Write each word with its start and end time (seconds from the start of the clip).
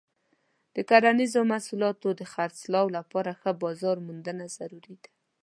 د 0.75 0.77
کرنیزو 0.89 1.41
محصولاتو 1.51 2.07
د 2.19 2.21
خرڅلاو 2.33 2.85
لپاره 2.97 3.31
ښه 3.39 3.51
بازار 3.63 3.97
موندنه 4.07 4.43
ضروري 4.57 4.95
ده. 5.01 5.09